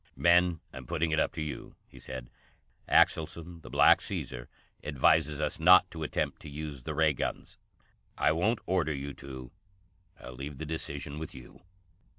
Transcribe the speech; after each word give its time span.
"Men, 0.15 0.61
I'm 0.73 0.87
putting 0.87 1.11
it 1.11 1.19
up 1.19 1.31
to 1.33 1.43
you," 1.43 1.75
he 1.87 1.99
said. 1.99 2.31
"Axelson, 2.89 3.61
the 3.61 3.69
Black 3.69 4.01
Caesar, 4.01 4.49
advises 4.83 5.39
us 5.39 5.59
not 5.59 5.91
to 5.91 6.01
attempt 6.01 6.41
to 6.41 6.49
use 6.49 6.81
the 6.81 6.95
Ray 6.95 7.13
guns. 7.13 7.59
I 8.17 8.31
won't 8.31 8.61
order 8.65 8.95
you 8.95 9.13
to. 9.13 9.51
I'll 10.19 10.33
leave 10.33 10.57
the 10.57 10.65
decision 10.65 11.19
with 11.19 11.35
you." 11.35 11.61